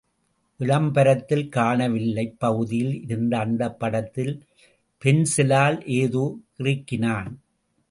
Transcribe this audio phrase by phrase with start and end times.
[0.59, 4.33] விளம்பரத்தில் காணவில்லை பகுதியில் இருந்த அந்தப் படத்தில்
[5.01, 6.25] பென்சிலால் ஏதோ
[6.57, 7.31] கிறுக்கினான்.